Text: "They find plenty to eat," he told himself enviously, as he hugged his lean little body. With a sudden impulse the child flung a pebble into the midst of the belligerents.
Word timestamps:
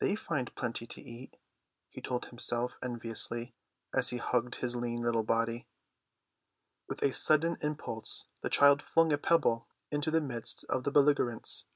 "They 0.00 0.16
find 0.16 0.52
plenty 0.56 0.84
to 0.84 1.00
eat," 1.00 1.36
he 1.90 2.00
told 2.00 2.24
himself 2.24 2.76
enviously, 2.82 3.54
as 3.94 4.08
he 4.08 4.16
hugged 4.16 4.56
his 4.56 4.74
lean 4.74 5.00
little 5.00 5.22
body. 5.22 5.68
With 6.88 7.04
a 7.04 7.12
sudden 7.12 7.56
impulse 7.60 8.26
the 8.40 8.50
child 8.50 8.82
flung 8.82 9.12
a 9.12 9.16
pebble 9.18 9.68
into 9.92 10.10
the 10.10 10.20
midst 10.20 10.64
of 10.68 10.82
the 10.82 10.90
belligerents. 10.90 11.66